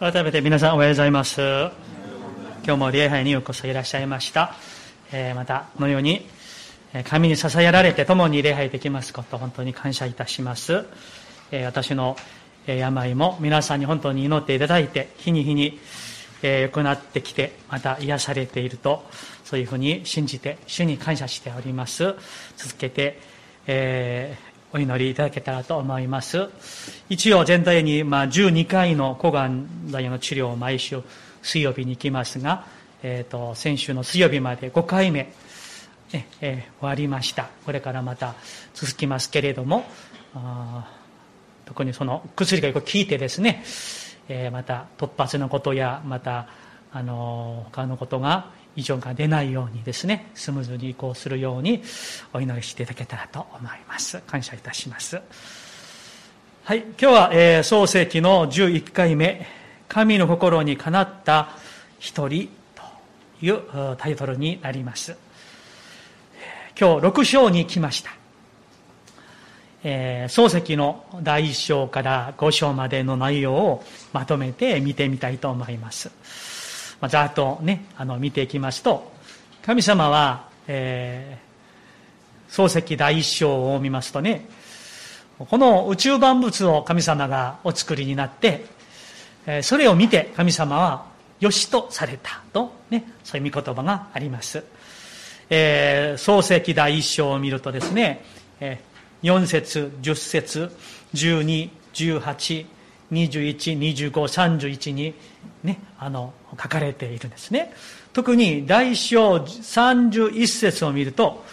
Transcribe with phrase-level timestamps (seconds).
[0.00, 1.40] 改めて皆さんおはようございます。
[1.40, 1.72] 今
[2.64, 4.54] 日も礼拝にようこそいらっしゃいました、
[5.10, 6.24] えー、またこのように
[7.02, 10.84] 神に支えられて共に礼拝できますこと本当に感謝いたします、
[11.50, 12.16] えー、私の
[12.68, 15.80] 病も皆さんに本当に祈っていただいて日に日に
[16.44, 19.04] 良くなってきてまた癒されていると
[19.42, 22.14] そういうふうに信じて主に感謝しております。
[22.56, 23.18] 続けて、
[23.66, 24.36] え
[24.72, 26.48] お祈りいただけたらと思います。
[27.08, 31.02] 一応全体に、まあ、12回の抗がん剤の治療を毎週
[31.42, 32.66] 水曜日に行きますが、
[33.02, 35.32] えっ、ー、と、先週の水曜日まで5回目、
[36.12, 37.48] ええ、終わりました。
[37.64, 38.34] これからまた
[38.74, 39.86] 続きますけれども、
[40.34, 40.90] あ
[41.64, 43.62] 特にその薬がよく効いてですね、
[44.28, 46.48] えー、また突発のことや、また、
[46.92, 51.82] あの、他のことが異常が出ないようにですねスムーズに移行するように
[52.32, 54.20] お祈りしていただけたらと思います。
[54.24, 55.20] 感謝いたします。
[56.62, 59.44] はい今日は、えー、創世記の11回目
[59.88, 61.48] 神の心にかなった
[61.98, 65.16] 一人というタイトルになります。
[66.78, 68.12] 今日6章に来ました。
[69.82, 76.57] えー、漱石の第1章から5章までの内容をまとめて見てみたいと思います。
[77.00, 79.12] まあ、ざっとね、あの、見ていきますと、
[79.62, 84.46] 神様は、えー、漱石第一章を見ますとね、
[85.38, 88.64] この宇宙万物を神様がお作りになって、
[89.46, 91.06] えー、それを見て神様は、
[91.40, 94.64] よしとされたと、ね、そういう御言葉があります。
[95.50, 98.24] えー、漱石第一章を見るとですね、
[98.60, 100.70] えー、4節、10節、
[101.14, 102.66] 12、18、
[103.12, 105.14] 21、25、31に
[105.62, 107.72] ね、あの、書かれているんですね。
[108.12, 111.44] 特に大章31節を見ると、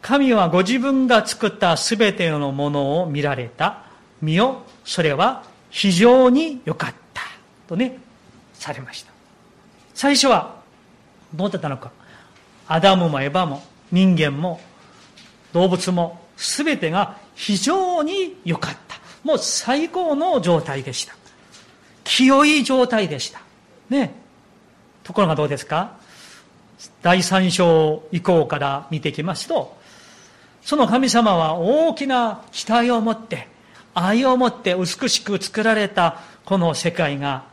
[0.00, 3.84] 神はご自分が作ったすべてのものを見られた。
[4.20, 7.22] 見よ、それは非常に良かった。
[7.68, 7.98] とね、
[8.54, 9.12] されました。
[9.94, 10.60] 最初は、
[11.34, 11.90] どうだったのか。
[12.68, 14.60] アダムもエバも人間も
[15.52, 18.91] 動物もすべてが非常に良かった。
[19.24, 21.14] もう最高の状態でした。
[22.04, 23.40] 清い状態でした。
[23.88, 24.14] ね。
[25.04, 25.96] ところがどうですか？
[27.02, 29.76] 第三章以降から見ていきますと、
[30.62, 33.48] その神様は大きな期待を持って、
[33.94, 37.44] 愛を持って美しく作られたこの世界が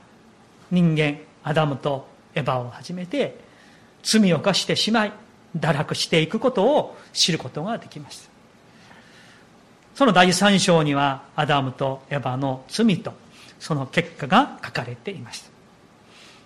[0.72, 3.40] 人間、アダムとエヴァを始めて
[4.04, 5.14] 罪を犯してしまい、
[5.58, 8.29] 堕落していくことを知ることができます。
[10.00, 13.12] その第三章にはアダムとエヴァの罪と
[13.60, 15.52] その結果が書かれています。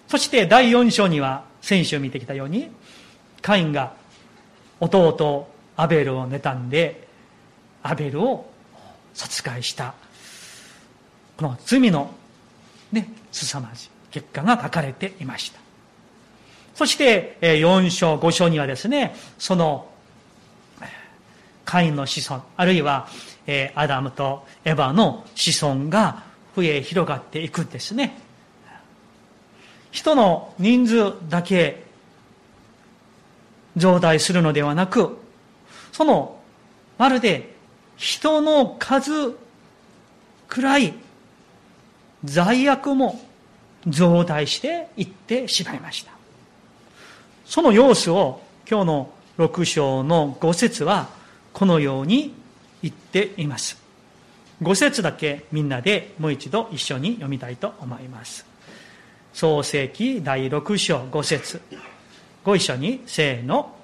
[0.07, 2.71] そして第四章には先週見てきたように
[3.43, 3.93] カインが
[4.79, 7.07] 弟アベルを妬んで
[7.83, 8.49] アベルを
[9.13, 9.93] 殺害した
[11.37, 12.09] この罪の
[12.91, 15.59] ね凄まじい結果が書かれていました
[16.73, 19.87] そして4章5章にはですねその
[21.65, 23.07] カインの子孫あるいは
[23.47, 26.23] えアダムとエヴァの子孫が
[26.55, 28.17] 増え広がっていくんですね。
[29.91, 31.83] 人の人数だけ
[33.77, 35.17] 増大するのではなく
[35.91, 36.39] その
[36.97, 37.53] まるで
[37.95, 39.35] 人の数
[40.47, 40.93] くらい
[42.23, 43.21] 罪悪も
[43.87, 46.11] 増大していってしまいました。
[47.45, 51.09] その様子を今日の6章の5節は
[51.51, 52.33] このように
[52.83, 53.81] 言っています。
[54.61, 58.45] 5節だけみんなでもう一度一緒に読みたいと思います。
[59.33, 61.61] 創世記第6章5節。
[62.43, 63.75] ご一緒にせーの。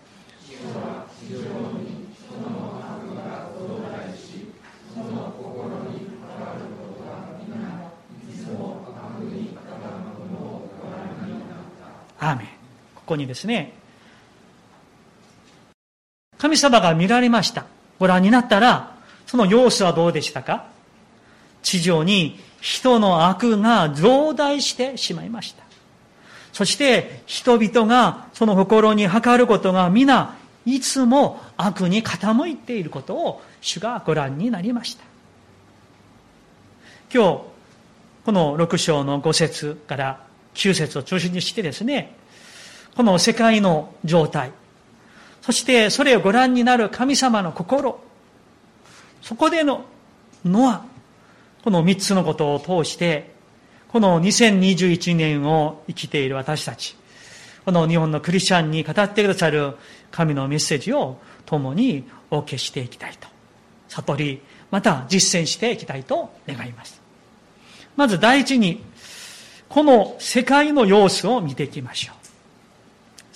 [12.22, 12.48] アーメン。
[12.96, 13.74] ここにですね。
[16.38, 17.66] 神様が見られました。
[18.00, 18.96] ご覧になったら
[19.28, 20.66] その様子はどうでしたか？
[21.62, 25.64] 地上に人の悪が増大してしまいました。
[26.51, 30.36] そして人々がその心に測ることが皆
[30.66, 35.04] いつも悪に傾いていることを主がご覧になりました。
[37.13, 37.42] 今日、
[38.25, 40.24] この6章の5節から
[40.54, 42.16] 9節を中心にしてですね、
[42.95, 44.52] この世界の状態、
[45.41, 48.00] そしてそれをご覧になる神様の心、
[49.21, 49.86] そこでの
[50.45, 50.86] のは、
[51.63, 53.31] この三つのことを通して、
[53.89, 56.95] この2021年を生きている私たち、
[57.65, 59.75] この日本のクリスチャンに語ってくださる
[60.12, 63.27] 神のメッセージを共にお受けしていきたいと。
[63.89, 67.01] 悟り、また実践していきたいと願います。
[67.95, 68.83] まず第一に、
[69.68, 72.19] この世界の様子を見ていきましょう。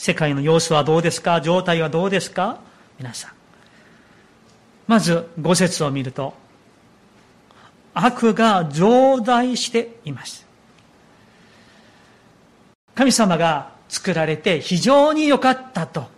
[0.04, 1.40] 世界の様子はどうですか？
[1.40, 2.60] 状態はどうですか？
[3.00, 3.32] 皆さん。
[4.86, 6.34] まず、五節を見ると、
[7.94, 10.46] 悪が増大しています。
[12.96, 16.10] 神様が作られて非常に良かったと。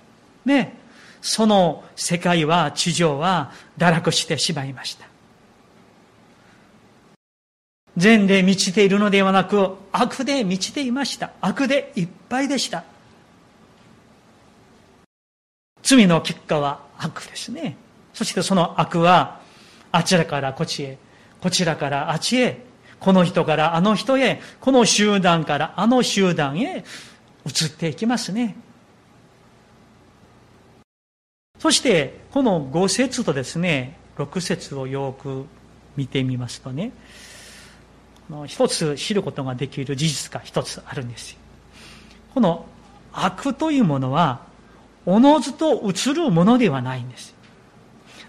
[0.46, 0.80] ね。
[1.22, 5.06] その世界は、地上は堕落してしまいました。
[7.98, 11.30] 善で満ちているのではなく、悪で満ちていました。
[11.40, 12.84] 悪でいっぱいでした。
[15.86, 17.78] 罪の結果は悪ですね。
[18.12, 19.40] そしてその悪は、
[19.92, 20.98] あちらからこっちへ、
[21.40, 22.66] こちらからあっちへ、
[23.00, 26.84] この人からあの人へ、この集団からあの集団へ
[27.46, 28.56] 移っていきますね。
[31.60, 35.46] そして、この5節とですね、6節をよく
[35.96, 36.94] 見てみますとね、
[38.48, 41.38] 一つ知ることができる事実が一つあるんですよ。
[42.34, 42.66] この
[43.14, 44.55] 悪というものは、
[45.06, 47.36] おのずと移るものではないんです。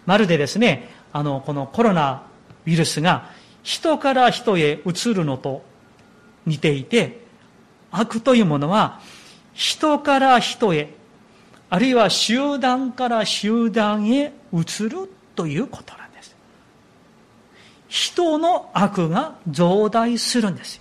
[0.04, 2.22] まるでですね、あの、このコロナ
[2.66, 3.30] ウイルスが
[3.62, 5.62] 人から人へ移るのと
[6.44, 7.24] 似ていて、
[7.90, 9.00] 悪というものは
[9.54, 10.90] 人から人へ、
[11.70, 16.36] あるいは集団から集団へ移るということなんです。
[17.88, 20.80] 人の悪が増大するんです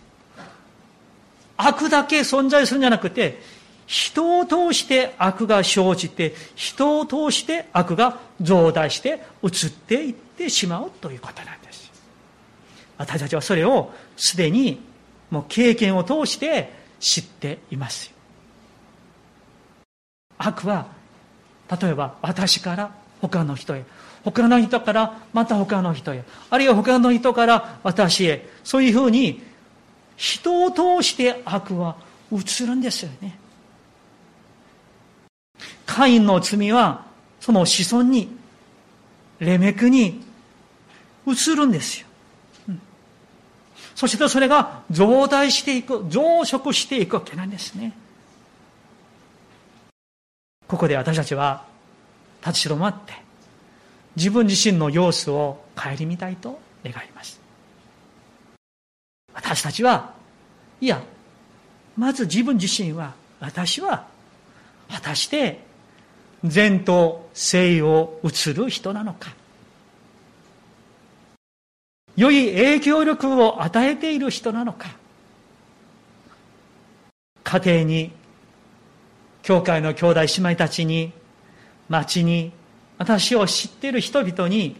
[1.58, 3.42] 悪だけ存在するんじゃなくて、
[3.88, 11.92] 人を通して悪が生じて、人を通して悪が増大して移っていってしまうということなんです。
[12.98, 14.80] 私たちはそれをすでに
[15.30, 18.12] もう経験を通して知っています
[20.38, 20.88] 悪は、
[21.82, 22.92] 例えば私から
[23.22, 23.84] 他の人へ、
[24.24, 29.42] 他の人からまた他の人へ、あるいは他の人から私へ、そういうふうに
[30.16, 31.98] 人を通して悪は
[32.32, 33.38] 移るんですよね。
[35.96, 37.06] カインの罪は
[37.40, 38.28] その子孫に、
[39.40, 40.22] レメクに
[41.26, 42.08] 移るんですよ。
[43.96, 47.94] そしてそれが増大していく、増殖していくわけなんですね。
[50.68, 51.64] ここで私たちは
[52.46, 53.14] 立ち止まって、
[54.18, 57.40] 自分自身の様子を顧みたいと願います。
[59.34, 60.12] 私たちは、
[60.82, 61.02] いや、
[61.96, 64.08] まず自分自身は、私は、
[64.90, 65.74] 果たして
[66.46, 69.34] 善と性を移る人なのか。
[72.16, 74.90] 良い影響力を与えている人なのか。
[77.44, 78.12] 家庭に
[79.44, 81.12] 教会の兄弟姉妹たちに
[81.90, 82.52] 町に
[82.98, 84.76] 私を知っている人々に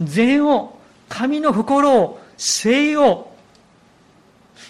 [0.00, 0.78] 善を
[1.08, 3.30] 神の心を性を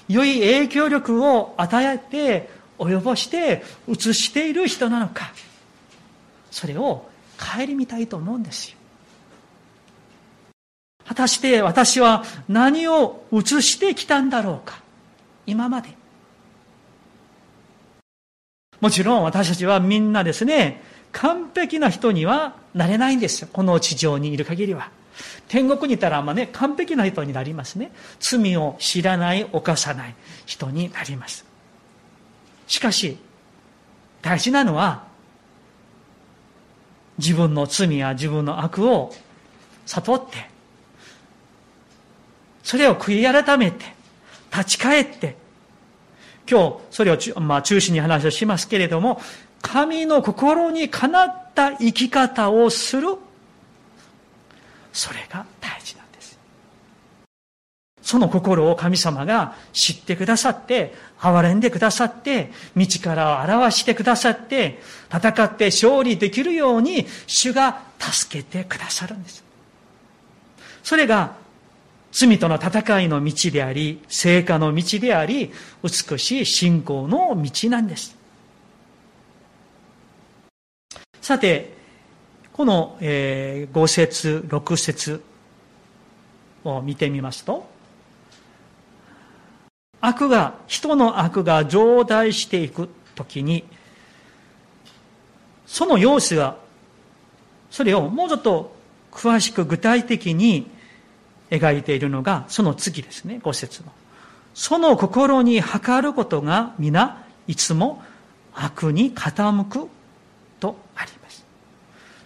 [0.08, 5.32] 良い影響力を与えて及ぼして移している人なのか。
[6.50, 7.08] それを
[7.38, 8.76] 顧みたいと思うんですよ。
[11.06, 14.81] 果たして私は何を移してきたんだろうか
[15.47, 15.88] 今まで。
[18.81, 20.82] もちろん私たちはみんなですね、
[21.12, 23.49] 完璧な人にはなれないんですよ。
[23.52, 24.91] この地上にいる限りは。
[25.49, 27.93] 天国にいたらまあね、完璧な人になりますね。
[28.20, 30.14] 罪を知らない、犯さない
[30.47, 31.44] 人になります。
[32.66, 33.19] しかし、
[34.23, 35.10] 大事なのは、
[37.21, 39.15] 自分の罪や自分の悪を
[39.87, 40.49] 悟って、
[42.62, 43.85] それを悔い改めて、
[44.53, 45.37] 立ち返って、
[46.50, 49.21] 今日、それを、まあ、中心に話をしますけれども、
[49.62, 53.17] 神の心にかなった生き方をする、
[54.93, 56.00] それが大事です。
[58.11, 64.81] その心を神様が知ってくださって、憐れんでくださって、道からを表してくださって、
[65.14, 69.45] 戦って勝利できるように、主が助けてくださるんです。
[70.83, 71.37] それが、
[72.11, 75.52] 罪との戦いの道であり、成果の道であり、
[75.85, 78.17] 美しい信仰の道なんです。
[81.23, 81.75] さて、
[82.52, 85.23] この、えー、5節、6節
[86.64, 87.79] を見てみますと、
[90.00, 93.64] 悪が、人の悪が増大していくときに、
[95.66, 96.57] その様子が、
[97.71, 98.75] それをもうちょっと
[99.12, 100.71] 詳しく具体的に
[101.50, 103.92] 描いているのが、その次ですね、五節の。
[104.54, 108.02] その心に測ることが皆、いつも
[108.52, 109.88] 悪に傾く
[110.59, 111.45] とあります。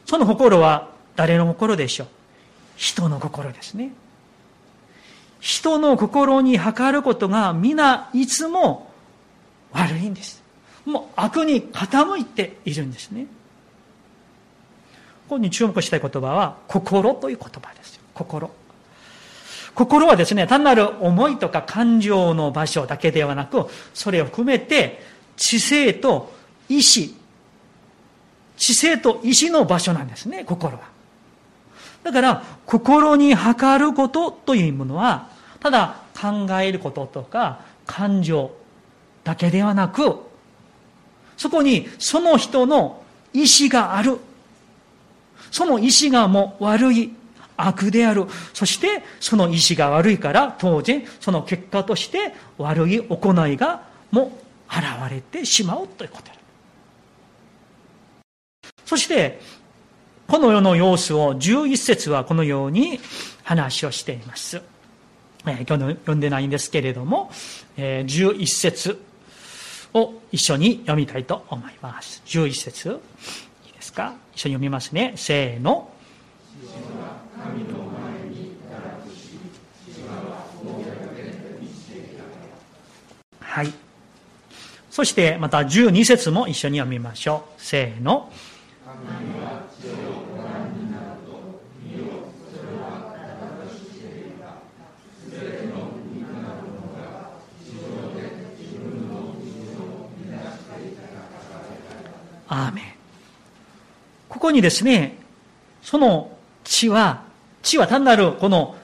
[0.06, 2.06] その心は誰の心でしょう？
[2.76, 3.92] 人の心ですね。
[5.44, 8.90] 人の心に測ることが皆いつも
[9.72, 10.42] 悪いんです。
[10.86, 13.26] もう悪に傾いているんですね。
[15.28, 18.02] ここに注目したい言葉は、心という言葉ですよ。
[18.14, 18.50] 心。
[19.74, 25.02] 心はですね、単なる思いとか感情の場所だけではなく、それを含めて、
[25.36, 26.32] 知性と
[26.70, 27.14] 意志、
[28.56, 30.84] 知性と意志の場所なんですね、心は。
[32.02, 35.33] だから、心に測ることというものは、
[35.64, 38.50] ただ考えることとか感情
[39.24, 40.18] だけではなく、
[41.38, 43.02] そこにその人の
[43.32, 44.18] 意志がある。
[45.50, 47.14] その意志がもう悪い、
[47.56, 48.26] 悪である。
[48.52, 54.26] そしてその意志が悪いから当然その結果として悪い行いがもう
[54.68, 56.34] 現れてしまうということだ。
[58.84, 59.40] そして
[60.28, 63.00] この世の様子を11節はこのように
[63.44, 64.60] 話をしています。
[65.46, 67.30] えー、今日読んでないんですけれども、
[67.76, 69.00] えー、11節
[69.92, 72.22] を一緒に読みたいと思います。
[72.26, 73.00] 11節
[73.66, 74.14] いいですか？
[74.34, 75.12] 一緒に読みますね。
[75.16, 75.90] せーの。
[83.40, 83.72] はい。
[84.90, 87.62] そしてまた12節も一緒に読みましょう。
[87.62, 88.30] せーの。
[104.44, 105.16] こにですね、
[105.82, 107.22] その血は、
[107.62, 108.76] 血は単なるこの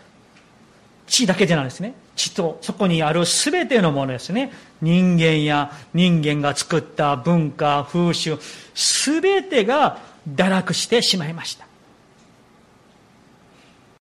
[1.07, 1.95] 血だけじゃないですね。
[2.17, 4.52] 血とそこにあるすべてのものですね。
[4.81, 8.38] 人間や人間が作った文化、風習、
[8.75, 9.99] すべてが
[10.35, 11.67] 堕落してしまいました。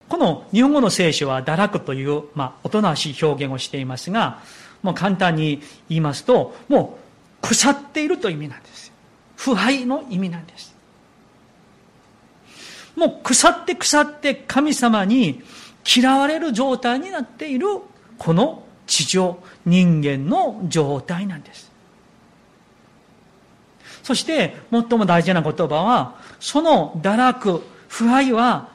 [0.09, 4.41] この日本語の聖書は堕落という、まあ、おとなしい表現をしていますが、
[4.83, 6.99] もう簡単に言いますと、も
[7.43, 8.93] う腐っているという意味なんです。
[9.37, 10.74] 腐敗の意味なんです。
[12.97, 15.43] もう腐って腐って神様に
[15.85, 17.67] 嫌われる状態になっている
[18.19, 21.73] この地上人間の状態なんです。
[24.03, 28.69] そして最も大事な言葉はその堕落腐敗は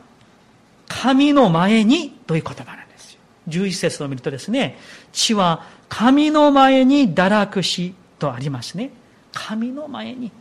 [0.87, 3.19] 神の前にという言葉なんですよ。
[3.47, 4.77] 11節を見るとですね、
[5.11, 8.91] 地は神の前に堕落しとありますね。
[9.31, 10.31] 神の前に。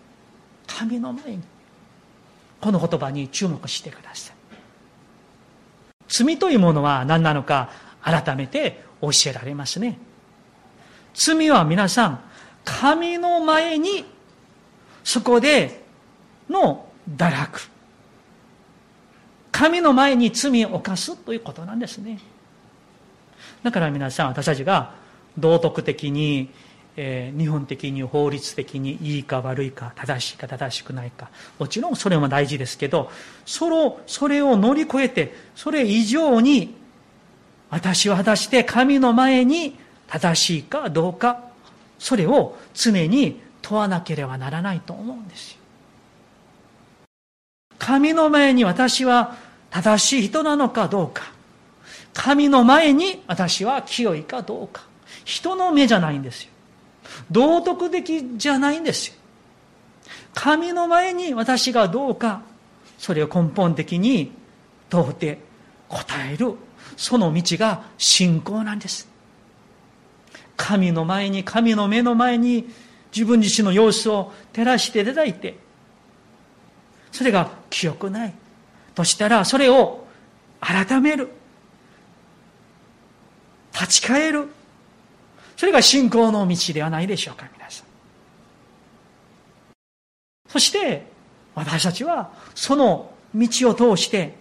[0.67, 1.43] 神の前に
[2.61, 4.37] この言葉に注目してください。
[6.09, 7.71] 罪というものは何なのか
[8.03, 9.99] 改めて教えられますね。
[11.15, 12.21] 罪は皆さん
[12.65, 14.05] 神の前に
[15.05, 15.83] そこで
[16.49, 16.87] の
[17.17, 17.61] 堕落。
[19.53, 22.19] 神の前に罪を犯すということなんですね。
[23.63, 24.95] だから皆さん私たちが
[25.37, 26.51] 道徳的に
[27.01, 31.31] えー、日本的に法律的にいいか悪いか正しいか正しくないか。
[31.61, 33.13] もちろんそれも大事ですけど
[33.47, 36.75] そのそれを乗り越えてそれ以上に
[37.71, 39.79] 私は果たして神の前に
[40.09, 41.45] 正しいかどうか
[42.01, 45.59] それを常に問わなければならないと思うんですよ。
[47.79, 49.37] 神の前に私は
[49.71, 51.33] 正しい人なのかどうか。
[52.13, 54.83] 神の前に私は清いかどうか。
[55.25, 56.58] 人の目じゃないんですよ。
[57.31, 59.15] 道徳的じゃないんですよ。
[60.35, 62.43] 神の前に私がどうか、
[62.99, 64.33] それを根本的に
[64.89, 65.39] 問うて
[65.89, 66.55] 答える、
[66.97, 69.09] その道が信仰なんです。
[70.57, 72.69] 神の前に、神の目の前に
[73.15, 75.57] 自分自身の様子を照らしていただいて、
[77.13, 78.35] それが記憶ない。
[78.95, 80.07] としたら、それを
[80.61, 81.29] 改める。
[83.73, 84.49] 立ち返る。
[85.59, 87.87] それが信仰の道ではないでしょうか、皆さん。
[90.49, 91.05] そして、
[91.57, 94.37] 私たちはその道を通して、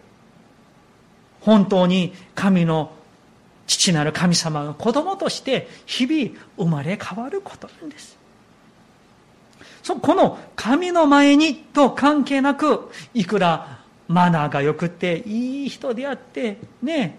[1.41, 2.91] 本当に神の
[3.65, 8.15] 父なる神様が子供として日々生まれ変わることなんです。
[9.81, 17.17] そこの神の前にと関係なく、いくらマナーが良くていい人であって、ね、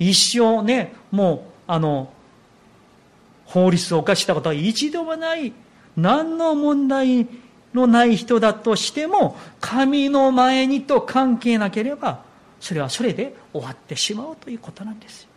[0.00, 2.10] 一生ね、もう、あの、
[3.46, 5.52] 法律を犯したことは一度もない、
[5.96, 7.26] 何の問題
[7.72, 12.24] のない人だとしても、神の前にと関係なければ、
[12.60, 15.28] それはそれで終わってしまうということなんです。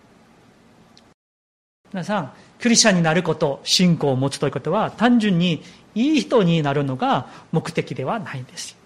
[1.91, 5.63] 皆さん、クリスチャンになること、信仰を持つということは、単純に
[5.95, 8.77] いい人になるのが目的ではないんです。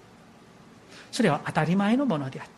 [1.11, 2.52] それは当たり前のものであって。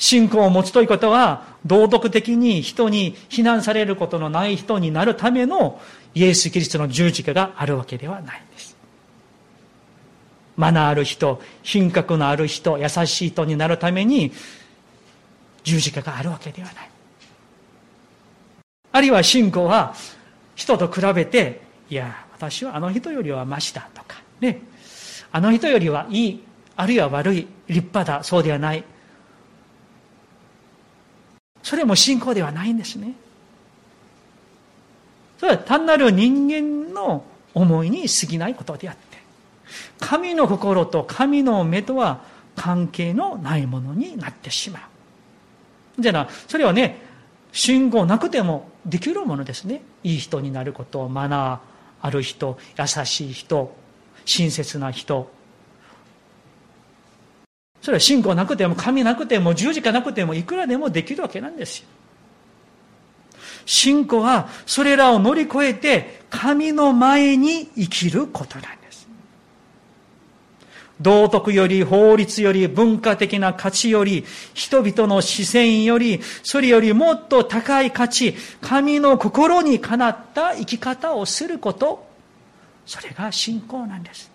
[0.00, 5.78] 信仰を持つということは、道徳的に人に非難されることのない人になるための
[6.14, 8.74] イエス・キリストの十字架があるわけではないんです。
[10.56, 14.32] マナーある人、品格のある人、優しい人になるために
[15.64, 16.90] 十字架があるわけではない。
[18.92, 19.94] あるいは信仰は
[20.54, 24.62] 人と比べて、いや、私はあの人よりはマシだとか、ね。
[25.30, 26.42] あの人よりはいい、
[26.74, 28.82] あるいは悪い、立派だ、そうではない。
[31.62, 33.14] それも信仰ではないんですね。
[35.38, 37.24] それは単なる人間の
[37.54, 39.18] 思いに過ぎないことであって、
[39.98, 42.20] 神の心と神の目とは
[42.56, 44.80] 関係のないものになってしま
[45.98, 46.02] う。
[46.02, 46.98] じゃあな、それはね、
[47.52, 49.82] 信号なくてもできるものですね。
[50.04, 51.58] いい人になること、マナー
[52.02, 53.74] ある人、優しい人、
[54.24, 55.30] 親切な人。
[57.82, 61.86] それは信仰なくても、神なくても、十字架なくても、いくらでもできるわけなんですよ。
[63.64, 69.08] 信仰は、それらを乗り越えて、神の前に生きることなんです。
[71.00, 82.06] 道徳より法律より文化的な価値より人々の視線よりそれよりもっと高い価値神の心にかなった生き方をすること
[82.84, 84.30] それが信仰なんです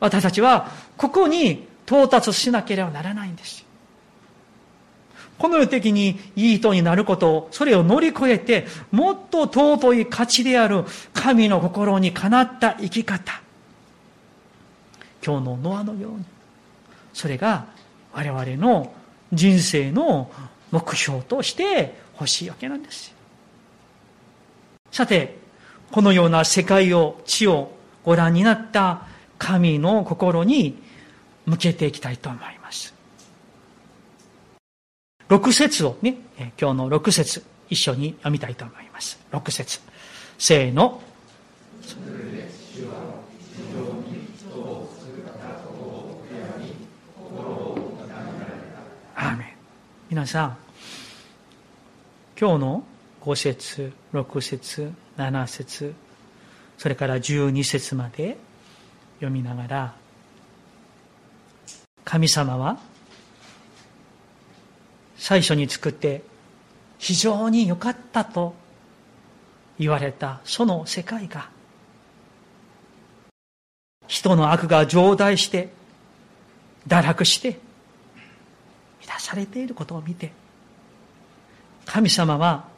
[0.00, 3.64] 私たちはここに到達しなければならないんです
[5.38, 10.84] この世的にいい人になることを、それを乗り越えて、もっと尊い価値である
[11.14, 13.42] 神の心にかなった生き方。
[15.24, 16.24] 今日のノアのように
[17.14, 17.66] それが
[18.12, 18.92] 我々の
[19.32, 20.30] 人生の
[20.72, 23.14] 目標として欲しいわけなんです
[24.90, 25.38] さて
[25.92, 27.70] このような世界を地を
[28.04, 29.06] ご覧になった
[29.38, 30.82] 神の心に
[31.46, 32.94] 向けていきたいと思います。
[35.28, 36.16] 6節をね
[36.60, 39.18] 今日の6節一緒に読みたいと思います。
[39.32, 39.80] 6節。
[40.38, 41.02] せーの。
[50.12, 50.56] 皆さん
[52.38, 52.84] 今日の
[53.22, 55.94] 5節6節7節
[56.76, 58.36] それから12節まで
[59.20, 59.94] 読みながら
[62.12, 62.76] 神様は
[65.16, 66.22] 最初に作って
[66.98, 68.52] 非常に良かったと
[69.78, 71.48] 言われたその世界が
[74.06, 75.72] 人の悪が増大して
[76.86, 77.58] 堕落して
[79.00, 80.32] 満たされていることを見て
[81.86, 82.68] 神様は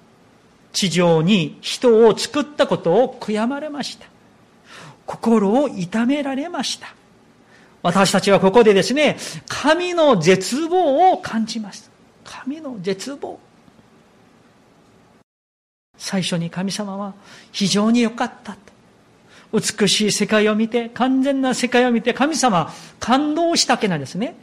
[0.72, 4.06] 地上に人を作ったことを悔やまれました。
[5.06, 6.94] 心を痛められました。
[7.84, 9.16] 私たちはここでですね
[9.46, 11.90] 神の絶望を感じます
[12.24, 13.38] 神の絶望
[15.98, 17.14] 最初に神様は
[17.52, 18.58] 非常に良かったと
[19.52, 24.34] 美しい世界を見て完全な世界を見て神様感動したけなんですね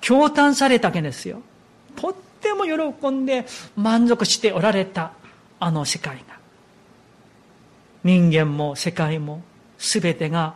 [0.00, 1.42] 驚嘆されたわけですよ。
[1.96, 5.12] とっても喜んで満足しておられた
[5.58, 6.38] あの世界が。
[8.04, 9.42] 人間も世界も
[9.78, 10.54] 全てが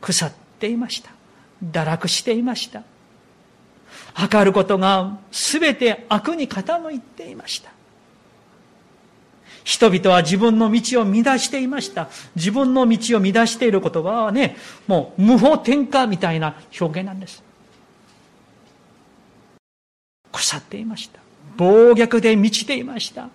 [0.00, 1.10] 腐っていました。
[1.62, 2.82] 堕落していました。
[4.14, 7.70] 測ることが全て悪に傾いていました。
[9.64, 12.08] 人々は自分の道を乱していました。
[12.34, 17.42] 自分の道を乱している言葉はね、もう無法転化みたいな表現なんです。
[20.32, 21.20] 腐っていました。
[21.56, 23.28] 暴虐で満ちていました。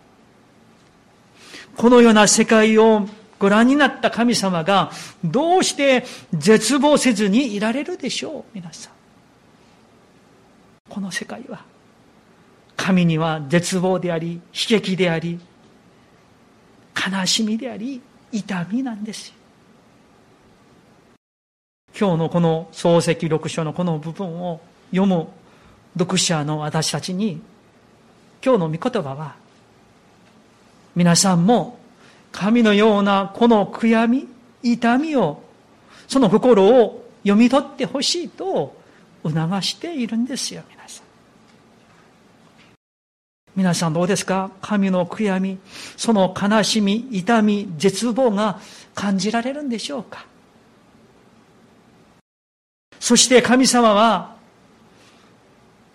[1.77, 3.07] このような世界を
[3.39, 4.91] ご覧になった神様が
[5.23, 8.93] どうして絶望せずにいられるでしょう皆さん。
[10.89, 11.63] この世界は
[12.75, 15.39] 神には絶望であり悲劇であり
[16.95, 19.33] 悲しみであり痛みなんです。
[21.99, 25.27] 今日のこの漱石六書のこの部分を読む
[25.97, 27.41] 読者の私たちに
[28.43, 29.35] 今日の御言葉は
[30.95, 31.79] 皆さんも
[32.31, 34.27] 神のようなこの悔やみ
[34.61, 35.43] 痛みを
[36.07, 38.75] その心を読み取ってほしいと
[39.23, 41.03] 促しているんですよ皆さん
[43.55, 44.51] 皆さんどうですか？
[44.61, 45.57] 神の悔やみ
[45.95, 48.59] その悲しみ痛み絶望が
[48.93, 50.25] 感じられるんでしょうか？
[52.99, 54.35] そして神様は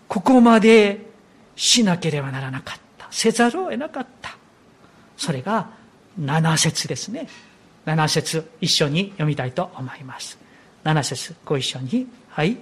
[0.08, 1.06] ここまで
[1.54, 3.06] しなければならなかった。
[3.10, 4.36] せざるを得なかった。
[5.16, 5.70] それが
[6.20, 7.28] 7節ですね。
[7.86, 10.38] 7節一緒に読みたいと思います。
[10.84, 12.06] 7節ご一緒に。
[12.28, 12.56] はい。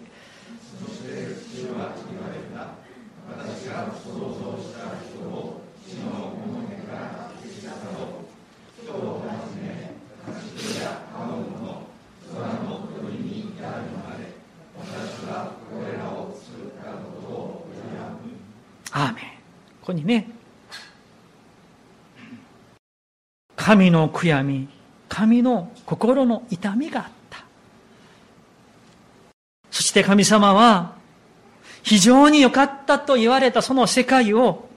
[18.93, 19.25] アーメン。
[19.81, 20.40] ここにね
[23.71, 24.67] 神の悔やみ、
[25.09, 27.45] 神の心の痛みがあった。
[29.71, 30.97] そして神様は、
[31.85, 34.69] 非常に良かったと言われたその世界を、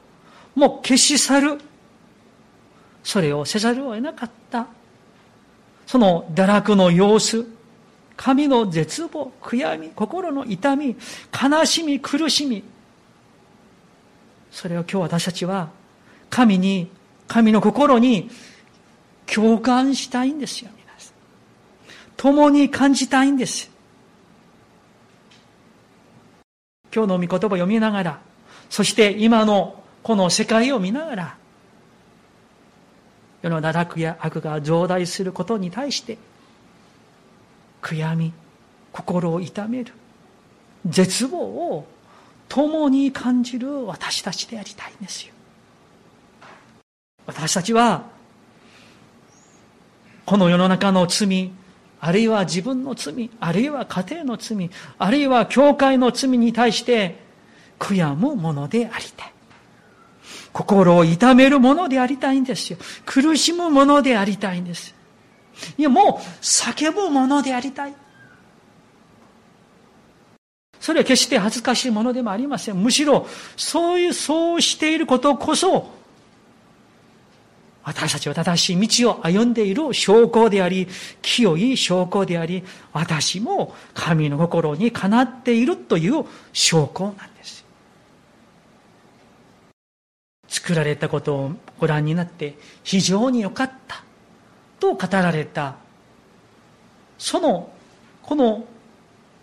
[0.54, 1.62] もう消し去る。
[3.04, 4.68] それをせざるを得なかった。
[5.88, 7.48] その堕落の様子、
[8.16, 10.96] 神の絶望、悔やみ、心の痛み、
[11.34, 12.64] 悲しみ、苦しみ。
[14.52, 15.70] それを今日私たちは、
[16.30, 16.92] 神に、
[17.28, 18.30] 神の心に
[19.26, 21.14] 共感したいんですよ、皆さん。
[22.18, 23.70] 共に感じたいんです。
[26.94, 28.22] 今日の御言葉を読みながら、
[28.70, 31.38] そして今のこの世界を見ながら、
[33.42, 36.18] 世の堕落や悪が増大することに対して、
[37.82, 38.32] 悔やみ、
[38.92, 39.94] 心を痛める、
[40.86, 41.88] 絶望を
[42.48, 45.34] 共に感じる私たちでありたいんですよ。
[47.26, 48.13] 私たちは、
[50.26, 51.52] この世の中の罪、
[52.00, 57.18] あるいは自分の罪、あるいは家庭の罪、あるいは教会の罪に対して
[57.80, 59.34] 悔やむものでありたい。
[60.54, 62.80] 心を痛めるものでありたいんですよ。
[63.06, 64.94] 苦しむものでありたいんです。
[65.78, 67.94] いや、もう叫ぶものでありたい。
[70.80, 72.76] それは決して恥ずかしいものでもありません。
[72.76, 75.90] むしろ、そういう、そうしていることこそ、
[77.84, 80.88] 私たちは正しい道を歩んでいる証拠であり、
[81.22, 87.66] 清い証拠であり、私も神の心にかなっているという証拠なんです。
[90.48, 94.04] 作られたことをご覧になって非常に良かった
[94.80, 95.76] と語られた、
[97.18, 97.70] その、
[98.22, 98.66] この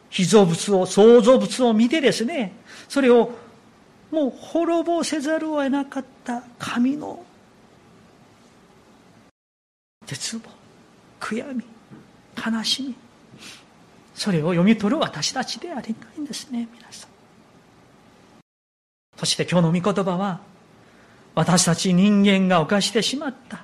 [0.08, 2.52] 被造物を、創造物を見てですね、
[2.88, 3.32] それを
[4.10, 7.22] もう滅ぼせざるを得なかった神の
[10.10, 10.42] 絶望、
[11.20, 11.62] 悔やみ、
[12.36, 12.96] 悲しみ、
[14.12, 17.10] それを読み取る私たちでありたいんですね、皆さん。
[19.16, 20.40] そして今日の御言葉は、
[21.36, 23.62] 私たち人間が犯してしまった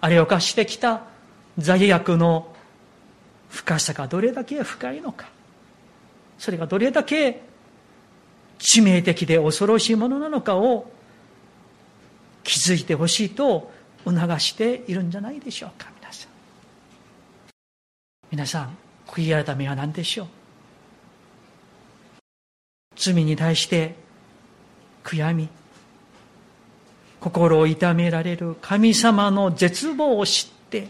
[0.00, 1.02] あれを犯してきた
[1.58, 2.54] 罪悪の
[3.50, 5.28] 深さがどれだけ深いのか
[6.38, 7.42] それがどれだけ
[8.58, 10.90] 致命的で恐ろしいものなのかを
[12.44, 13.70] 気づいてほしいと
[14.04, 16.30] 促しているんじゃないでしょうか皆さん
[18.30, 20.26] 皆さん悔い改めは何でしょう？
[22.96, 23.94] 罪に対して
[25.02, 25.48] 悔やみ
[27.20, 30.88] 心を痛められる神様の絶望を知って、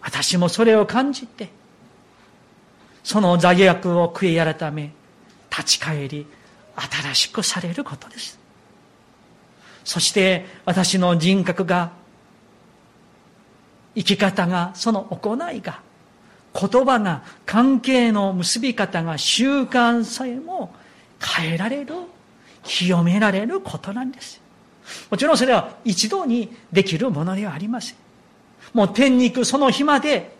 [0.00, 1.48] 私もそれを感じて、
[3.02, 4.92] その罪悪を悔い改め、
[5.50, 6.26] 立ち返り、
[6.76, 8.38] 新しくされることです。
[9.82, 11.90] そして私の人格が、
[13.94, 15.80] 生き方が、その行いが、
[16.54, 20.72] 言葉が、関係の結び方が、習慣さえも
[21.20, 21.94] 変えられる、
[22.62, 24.40] 清められることなんです。
[25.10, 27.96] もちろんそれは一度にできるものではありません。
[28.72, 30.38] もう天に行くその日まで、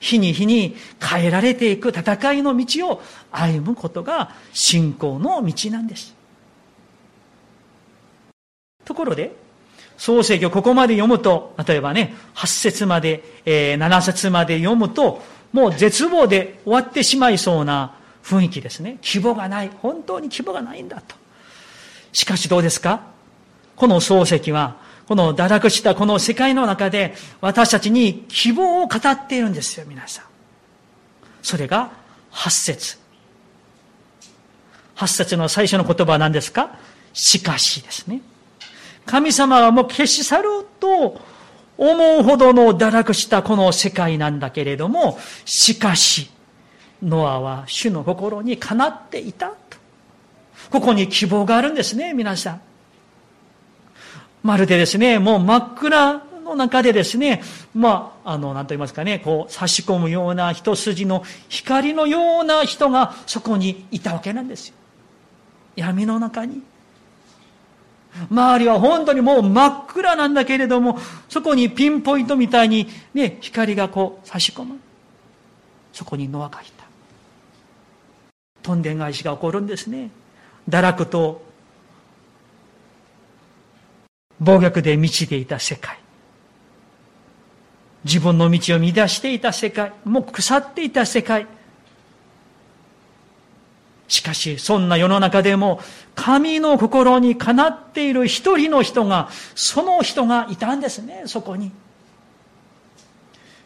[0.00, 6.14] 日に日に変えられていく戦いの道を歩むことが信仰の道なんです。
[8.84, 9.36] ところで、
[10.02, 18.98] 創世記をここまで読むと、例えばね、8節まで、えー、7節まで読むと、もう絶望で終わってしまいそうな雰囲気ですね。
[19.00, 19.70] 希望がない。
[19.80, 21.14] 本当に希望がないんだと。
[22.12, 23.02] しかしどうですか？
[23.76, 24.74] この漱石は、
[25.06, 30.24] この堕落したこの世界の中で私たちに希望を語っているんですよ、皆さん。
[31.44, 31.92] それが
[32.32, 32.98] 8節
[34.96, 36.76] 8節の最初の言葉は何ですか？
[37.12, 38.20] しかしですね。
[39.06, 41.20] 神様はもう消し去ろうと
[41.76, 46.30] 思うほどの堕落したこの世界なんだけれども、しかし、
[47.02, 49.56] ノアは主の心にかなっていたと。
[50.70, 52.60] ここに希望があるんですね、皆さん。
[54.42, 57.42] まるでですね、もう真っ暗の中でですね、
[57.74, 64.74] まあ、あの、なんと言いますかね、こう、差し込むような一筋の光のような人がそこにいたわけなんですよ。
[65.76, 66.62] 闇の中に。
[68.30, 70.98] 周りは本当にもう真っ暗なんだけれども、
[71.28, 74.78] そこにピンポイントみたいにね、光がこう差し込む。
[75.92, 76.84] そこにノアがいた。
[78.62, 80.10] とんでん返しが起こるんですね。
[80.68, 81.42] 堕落と
[84.38, 85.98] 暴虐で満ちていた世界。
[88.04, 89.92] 自分の道を乱していた世界。
[90.04, 91.46] もう腐っていた世界。
[94.08, 95.80] しかし、そんな世の中でも、
[96.14, 101.72] 神の心にかなっている一人の人が、その人がいたんですね、そこに。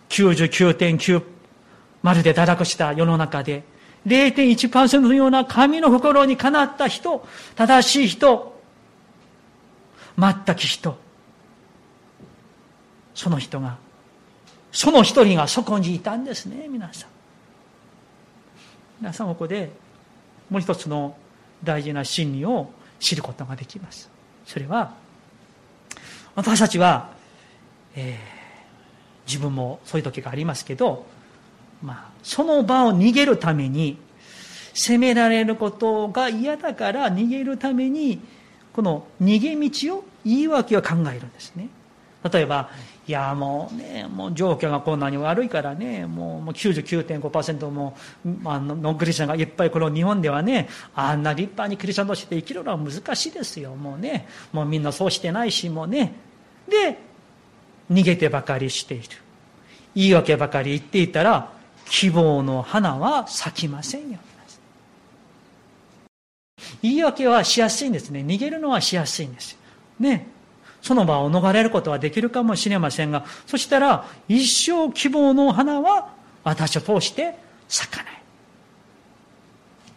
[0.09, 1.23] 99.9、
[2.03, 3.65] まるで堕落した世の中で、
[4.07, 8.61] 0.1%のような神の心にかなった人、正しい人、
[10.17, 10.97] 全く人、
[13.15, 13.79] その人が、
[14.71, 17.11] その一人がそこにいたんですね、皆さん。
[19.01, 19.71] 皆さんここで
[20.51, 21.17] もう一つの
[21.65, 24.11] 大事な真理を知ることができます。
[24.45, 24.95] それは、
[26.35, 27.11] 私たちは、
[27.95, 31.07] えー、自分もそういう時がありますけど、
[31.83, 33.99] まあ、その場を逃げるために、
[34.75, 38.21] 責められることが嫌だから逃げるために、
[38.75, 41.69] この逃げ道を、言い訳を考えるんですね。
[42.33, 42.71] 例えば、
[43.07, 47.97] いやもうね、もう状況がこんなに悪いからね、もうもう99.5%も、
[48.45, 54.27] あのノンクリスチャンがいっぱいこの日本ではね、あんな立派にクリスチャンとして生きるのは難しいですよ、もうね。
[54.53, 56.15] もうみんなそうしてないし、もうね。
[56.69, 56.99] で、
[57.91, 59.09] 逃げてばかりしている。
[59.95, 61.53] 言い訳ばかり言っていたら、
[61.89, 64.19] 希望の花は咲きませんよ。
[66.83, 68.21] 言い訳はしやすいんですね。
[68.21, 69.57] 逃げるのはしやすいんです。
[69.99, 70.27] ね。
[70.87, 76.11] その場を逃れることはできるかもしれませんが、そしたら一生希望の花は
[76.45, 77.35] 私を通して
[77.67, 78.23] 咲かない。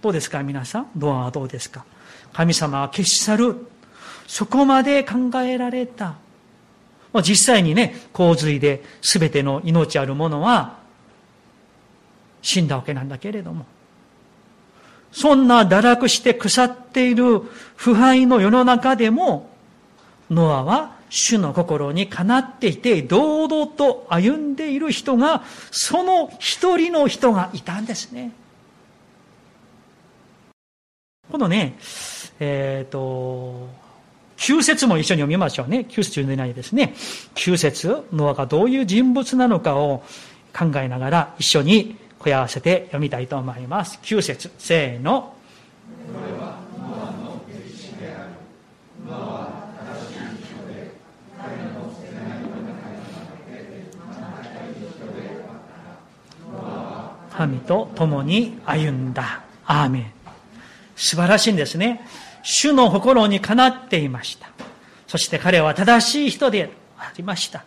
[0.01, 0.87] どうですか皆さん？
[0.95, 1.85] ドアはどうですか？
[2.33, 3.67] 神様は消し去る。
[4.25, 6.15] そこまで考えられた。
[7.21, 10.79] 実際にね、洪水で全ての命あるものは
[12.41, 13.67] 死んだわけなんだけれども、
[15.11, 17.41] そんな堕落して腐っている
[17.75, 19.48] 腐敗の世の中でも、
[20.29, 28.31] ノアは主の心にかなっていて、堂々と歩んでいる人が、その一人の人がいたんですね。
[31.31, 31.77] このね、
[32.39, 33.69] えっ、ー、と、
[34.37, 35.85] 旧説も一緒に読みましょうね。
[35.85, 36.95] 旧説読んでないですね。
[37.35, 40.03] 旧説、ノアがどういう人物なのかを
[40.57, 43.99] 考えながら一緒に声合わせて読みたいと思います。
[44.01, 45.33] 旧説、せーの。
[57.39, 59.43] 神と共に歩んだ。
[59.65, 60.11] アーメン。
[60.97, 62.05] 素晴らしいんですね。
[62.43, 64.49] 主の心にかなっていました。
[65.07, 67.63] そして彼は正しい人でありました。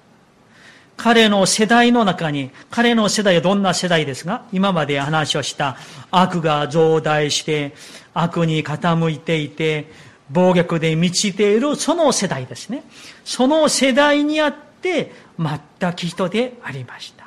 [0.98, 5.78] 彼の世代の中に、彼の世代はどんな世代ですが、今まで話をした
[6.11, 7.72] 悪が増大して、
[8.12, 9.90] 悪に傾いていて、
[10.28, 12.85] 暴虐で満ちているその世代ですね。
[13.24, 17.21] その世代にあって、全く人でありました。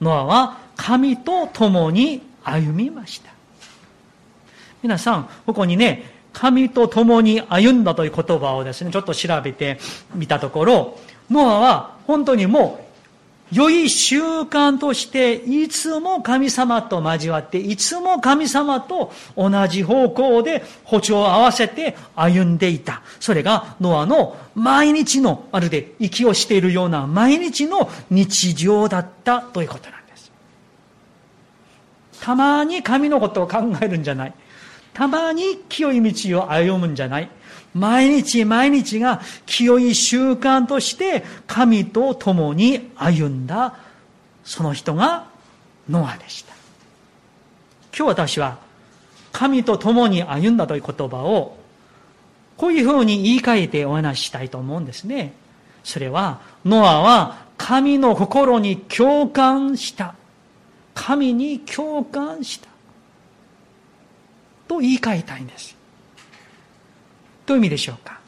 [0.00, 3.32] ノアは神と共に歩みました。
[4.82, 9.78] 皆さん、ここにね、神と共に歩んだという言葉をですね、ちょっと調べて
[10.14, 10.98] みたところ、
[11.30, 12.83] ノアは本当にもう、
[13.52, 23.02] 良い習慣として、いつも神様と交わって、いつも神様と同じ方向で歩調を合わせて歩んでいた。
[23.20, 30.32] それがノアの毎日の、まるで息をしているような毎日の日常だったということなんです。
[32.20, 34.34] たまに神のことを考えるんじゃない。
[34.94, 37.28] たまに清い道を歩むんじゃない。
[37.74, 43.76] 毎日毎日が清い習慣として神と共に歩んだ
[44.44, 45.26] その人が
[45.88, 46.54] ノアでした。
[47.96, 48.58] 今日私は
[49.32, 51.56] 神と共に歩んだという言葉を
[52.56, 55.32] こういうふうに言い換えてお話ししたいと思うんですね。
[55.82, 60.14] それは、ノアは神の心に共感した。
[60.94, 62.68] 神に共感した。
[64.68, 65.76] と言い換えたいんです。
[67.54, 68.18] どういう意味でしょうか？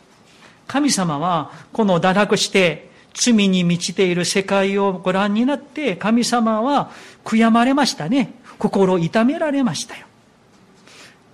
[0.68, 6.92] 神様はこの堕落して罪に満ちている世界をご覧になって神様は
[7.24, 8.34] 悔やまれましたね。
[8.58, 10.06] 心を痛められましたよ。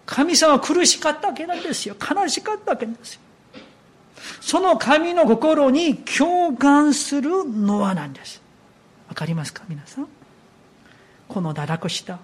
[0.07, 1.95] 神様は苦しかったわけなんですよ。
[2.01, 3.21] 悲しかったわけなんですよ。
[4.41, 8.41] その神の心に共感するノアなんです？
[9.11, 9.65] わかりますか？
[9.69, 10.09] 皆さん
[11.29, 12.21] この堕落した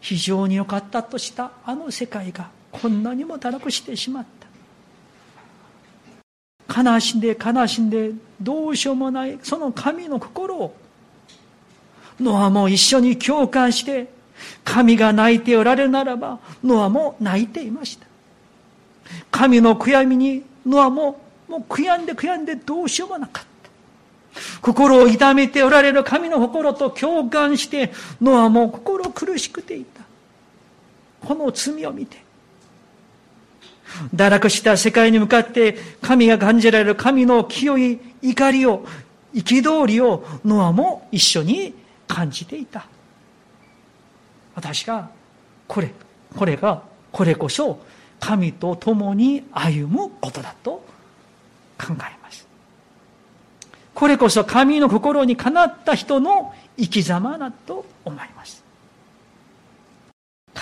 [0.00, 4.41] 非常に良かったとしたあの世界がこんなにも堕落してしまった。
[6.74, 10.74] 悲しんで悲しんでどうしようもないその神の心を
[12.20, 14.08] ノアも一緒に共感して
[14.64, 18.06] 神が泣いておられるならばノアも泣いていました
[19.30, 23.52] 神の悔やみにノアももう悔やんで悔やんでどうしようもなかった
[24.60, 30.02] 心を痛めておられる神の心と共感して、ノアも心苦しくていた。
[31.26, 32.21] この罪を見て、
[34.14, 38.86] 堕落した世界に向かって神が感じられる神の清い怒りを、
[39.34, 41.74] 憤りをノアも一緒に
[42.06, 42.86] 感じていた。
[44.54, 45.10] 私が、
[45.66, 45.90] これ、
[46.36, 47.80] これが、これこそ
[48.20, 50.84] 神と共に歩むことだと
[51.78, 52.46] 考えます。
[53.94, 58.61] これこそ神の心にかなった人の生き様だと思います。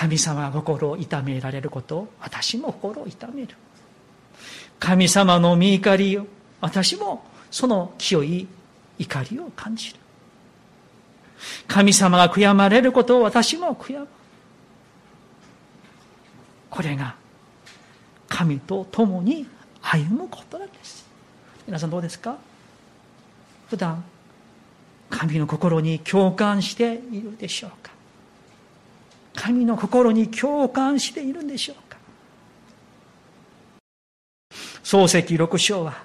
[0.00, 3.54] 神様が心を痛められることを私も心を痛める。
[4.78, 6.26] 神様の見怒りを
[6.62, 8.48] 私もその清い
[8.98, 9.96] 怒りを感じる。
[11.68, 14.08] 神様が悔やまれることを私も悔やむ。
[16.70, 17.14] これが
[18.26, 19.46] 神と共に
[19.82, 21.04] 歩むことなんです。
[21.66, 22.38] 皆さんどうですか？
[23.68, 24.02] 普段
[25.10, 27.99] 神の心に共感しているでしょうか？
[29.34, 31.96] 神の心に共感しているんでしょうか？
[34.82, 36.02] 漱石六章は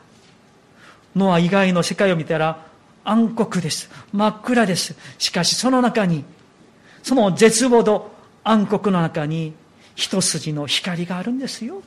[1.16, 2.66] ノア以外の世界を見たら
[3.04, 3.90] 暗黒です。
[4.14, 6.24] 真っ暗ですしかしその中に
[7.04, 8.12] その絶望と
[8.44, 9.54] 暗黒の中に
[9.96, 11.82] 一筋の光があるんですよ。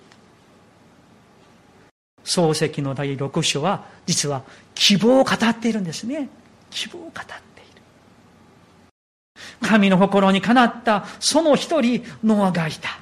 [2.24, 4.42] 漱石の第六章は実は
[4.74, 6.28] 希望を語っているんですね。
[6.70, 7.32] 希望を語って。
[7.32, 7.47] いる
[9.60, 13.00] 神の心にかなったその一人ノアがいた。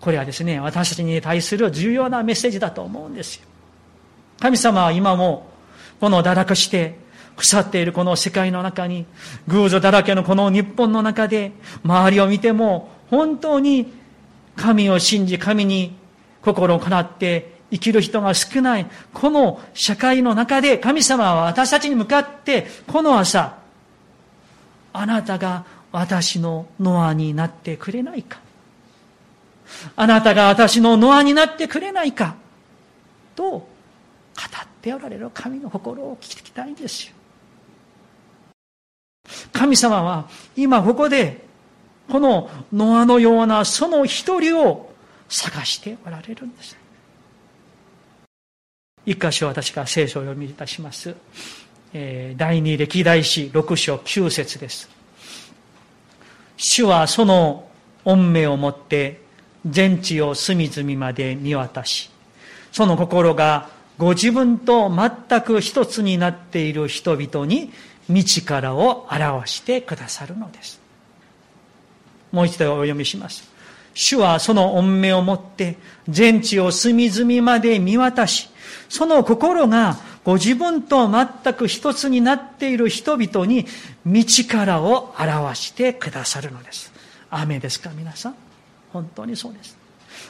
[0.00, 3.42] これはですね私たちに対する重要なメッセージだと思うんですよ。
[4.40, 5.48] 神様は今も
[6.00, 6.98] この堕落して
[7.36, 9.06] 腐っているこの世界の中に
[9.48, 11.52] 偶像だらけのこの日本の中で
[11.84, 13.92] 周りを見ても本当に
[14.56, 15.96] 神を信じ神に
[16.42, 23.56] 心をかなって生きる人が少ない、この社会の中で神様は私たちに向かって、この朝、
[24.92, 28.40] あなたが私のノアになってくれないか。
[29.96, 32.36] あなたが私のノアになってくれないか。
[33.34, 37.14] と、語っておられる神の心を聞きたいんですよ。
[39.52, 41.44] 神様は今ここで、
[42.10, 44.92] このノアのようなその一人を
[45.28, 46.76] 探しておられるんです。
[49.04, 51.14] 一箇所私が聖書を読みいたします。
[51.94, 54.88] え、第二歴代史六章九節です。
[56.56, 57.68] 主はその
[58.04, 59.20] 御命をもって
[59.66, 62.10] 全地を隅々まで見渡し、
[62.72, 67.70] その心がご自分と全く一つになっている人々に
[68.08, 70.80] 道からを表してくださるのです。
[72.32, 73.50] もう一度お読みします。
[73.94, 75.76] 主はその御命をもって
[76.08, 78.48] 全地を隅々まで見渡し、
[78.92, 83.64] その心がご自分と全く一つになっている人々に
[84.04, 86.92] 道からを表してくださるのです。
[87.30, 88.34] 雨ですか皆さん
[88.92, 89.78] 本当にそうです。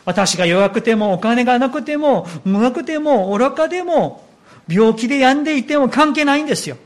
[0.05, 4.25] 私が弱くてもお金がなくても無学でも愚かでも
[4.69, 6.77] 病気で病んでいても関係ないんですよ。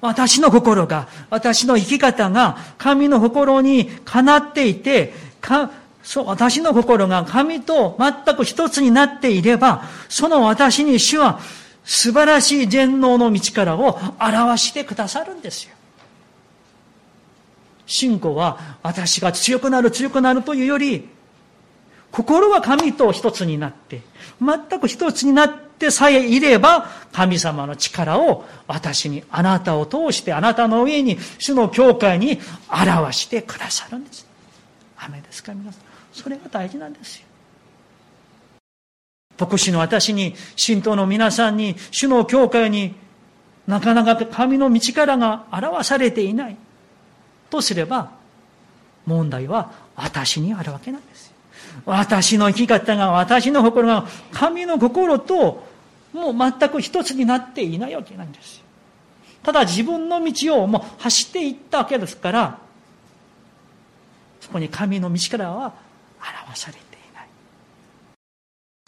[0.00, 5.12] 私の心が、私の生き方が神の心にかなっていて、
[6.08, 11.38] そう、私の心が神と全く一つになっていれば、その私に主は
[11.84, 15.74] 素晴らしい全能の道からを表してくださるんですよ。
[17.86, 21.06] 信仰は私が強くなる強くなるというより、
[22.10, 24.00] 心は神と一つになって、
[24.40, 32.40] 全く一つになってさえいれば、神様の力を私に、あなたを通して、あなたの上に、主の教会に
[32.70, 34.26] 表してくださるんです。
[34.96, 35.87] 雨ですか、皆さん。
[36.12, 37.26] それが大事なんですよ。
[39.38, 42.94] 牧師の私に、信徒の皆さんに、主の教会に
[43.66, 46.56] なかなか神の道からが表されていない。
[47.50, 48.10] とすれば、
[49.06, 51.34] 問題は私にあるわけなんですよ。
[51.86, 55.66] 私の生き方が、私の心が神の心と
[56.12, 58.64] もう全く一つになっていないわけなんですよ。
[59.42, 62.58] ただ自分の道をもう走っていったわけですから、
[64.40, 65.72] そこに神の道からは
[66.20, 66.82] 表されてい
[67.14, 67.28] ない。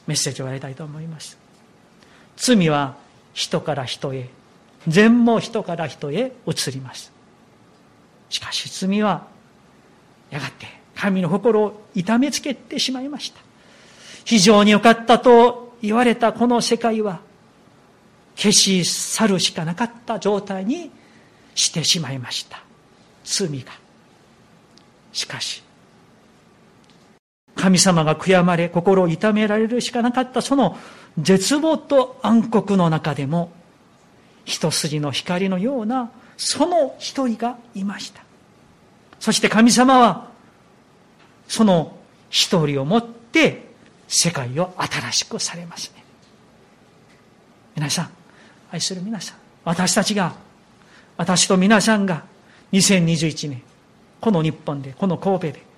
[0.06, 1.38] メッセージをやりたいと思います。
[2.36, 2.96] 罪は
[3.32, 4.28] 人から人へ
[4.88, 7.12] 善も人から人へ移ります。
[8.28, 9.26] しかし罪は
[10.30, 13.40] やがて神の心を痛めつけてしまいました。
[14.24, 17.20] 非常に良かったと言われたこの世界は
[18.36, 20.90] 消し去るしかなかった状態に
[21.54, 22.62] してしまいました。
[23.24, 23.72] 罪が。
[25.12, 25.62] しかし
[27.60, 30.78] 神様が悔やまれ、心を痛められるしかなかったその
[31.18, 33.52] 絶望と暗黒の中でも、
[34.46, 38.22] 一筋の光のようなその一人がいました。
[39.18, 40.30] そして神様は、
[41.48, 41.98] その
[42.30, 43.68] 一人をもって
[44.08, 46.02] 世界を新しくされますね
[47.76, 48.10] 皆さん
[48.70, 50.34] 愛する皆さん私たちが
[51.16, 52.24] 私と皆さんが
[52.72, 53.62] 2021年
[54.20, 55.69] この日本でこの神戸で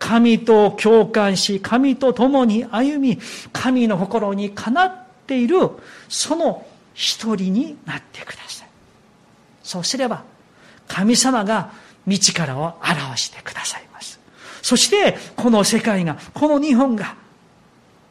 [0.00, 3.20] 神と共感し神と共に歩み
[3.52, 5.70] 神の心にかなっている
[6.08, 8.68] その一人になってください。
[9.62, 10.24] そうすれば
[10.88, 11.70] 神様が
[12.08, 14.18] 道からを表してくださいます。
[14.62, 17.14] そしてこの世界がこの日本が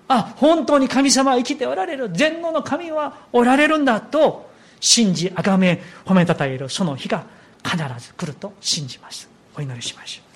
[0.08, 7.26] あ本当に神様は生きておられる全能の神はおられるんだと信じ崇め褒めたたえるその日が
[7.64, 9.28] 必ず来ると信じます。
[9.58, 10.29] お祈りしましょう。